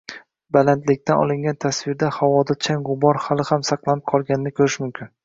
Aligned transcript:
Balandlikdan 0.55 1.19
olingan 1.25 1.59
tasvirlarda 1.65 2.09
havoda 2.15 2.55
chang-g‘ubor 2.69 3.21
hali 3.27 3.47
ham 3.51 3.67
saqlanib 3.73 4.05
qolganini 4.15 4.55
ko‘rish 4.63 4.81
mumkin 4.87 5.13